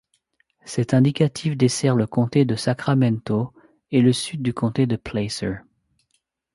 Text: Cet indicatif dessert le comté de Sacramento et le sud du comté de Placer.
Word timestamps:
Cet 0.65 0.95
indicatif 0.95 1.55
dessert 1.55 1.93
le 1.95 2.07
comté 2.07 2.43
de 2.43 2.55
Sacramento 2.55 3.53
et 3.91 4.01
le 4.01 4.13
sud 4.13 4.41
du 4.41 4.51
comté 4.51 4.87
de 4.87 4.95
Placer. 4.95 5.57